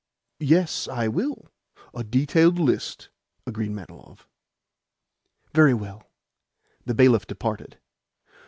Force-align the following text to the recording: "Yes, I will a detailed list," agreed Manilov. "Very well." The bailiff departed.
"Yes, 0.39 0.87
I 0.87 1.07
will 1.07 1.51
a 1.93 2.03
detailed 2.03 2.57
list," 2.57 3.09
agreed 3.45 3.69
Manilov. 3.69 4.27
"Very 5.53 5.75
well." 5.75 6.09
The 6.87 6.95
bailiff 6.95 7.27
departed. 7.27 7.77